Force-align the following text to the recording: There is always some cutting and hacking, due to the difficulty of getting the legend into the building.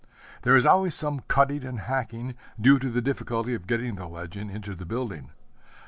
There 0.41 0.55
is 0.55 0.65
always 0.65 0.95
some 0.95 1.19
cutting 1.27 1.63
and 1.63 1.81
hacking, 1.81 2.33
due 2.59 2.79
to 2.79 2.89
the 2.89 3.03
difficulty 3.03 3.53
of 3.53 3.67
getting 3.67 3.97
the 3.97 4.07
legend 4.07 4.49
into 4.49 4.73
the 4.73 4.83
building. 4.83 5.29